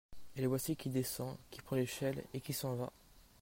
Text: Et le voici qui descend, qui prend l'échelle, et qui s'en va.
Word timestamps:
Et 0.35 0.41
le 0.41 0.47
voici 0.47 0.75
qui 0.75 0.89
descend, 0.89 1.37
qui 1.51 1.61
prend 1.61 1.75
l'échelle, 1.75 2.23
et 2.33 2.41
qui 2.41 2.53
s'en 2.53 2.73
va. 2.75 2.91